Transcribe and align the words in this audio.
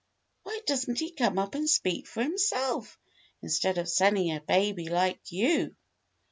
"Why 0.41 0.61
doesn't 0.65 0.97
he 0.99 1.11
come 1.11 1.37
up 1.37 1.53
and 1.53 1.69
speak 1.69 2.07
for 2.07 2.23
himself 2.23 2.97
instead 3.43 3.77
of 3.77 3.87
sending 3.87 4.35
a 4.35 4.41
baby 4.41 4.89
like 4.89 5.31
you? 5.31 5.75